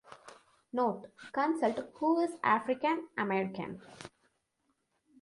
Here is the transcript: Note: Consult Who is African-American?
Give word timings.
Note: 0.73 1.11
Consult 1.31 1.77
Who 1.99 2.21
is 2.21 2.31
African-American? 2.43 3.83